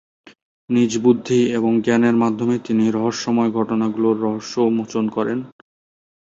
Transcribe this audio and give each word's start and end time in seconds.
নিজ 0.69 0.91
বুদ্ধি 0.97 1.39
এবং 1.57 1.71
জ্ঞানের 1.81 2.15
মাধ্যমে 2.15 2.55
তিনি 2.59 2.85
রহস্যময় 2.89 3.51
ঘটনাগুলোর 3.51 4.15
রহস্য 4.21 4.53
উন্মোচন 4.61 5.05
করেন। 5.09 5.39